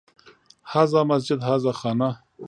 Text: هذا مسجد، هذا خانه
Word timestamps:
هذا 0.71 1.03
مسجد، 1.03 1.39
هذا 1.43 1.71
خانه 1.71 2.23